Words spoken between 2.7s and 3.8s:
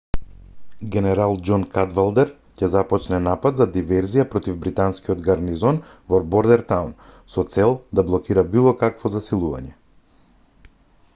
започне напад за